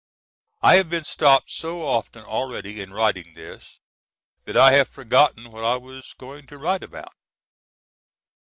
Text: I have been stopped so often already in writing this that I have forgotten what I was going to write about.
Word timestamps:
I 0.63 0.77
have 0.77 0.89
been 0.89 1.03
stopped 1.03 1.51
so 1.51 1.85
often 1.87 2.25
already 2.25 2.81
in 2.81 2.91
writing 2.91 3.35
this 3.35 3.79
that 4.45 4.57
I 4.57 4.71
have 4.71 4.87
forgotten 4.87 5.51
what 5.51 5.63
I 5.63 5.77
was 5.77 6.15
going 6.17 6.47
to 6.47 6.57
write 6.57 6.81
about. 6.81 7.13